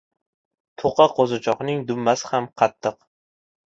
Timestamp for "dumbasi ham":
1.91-2.49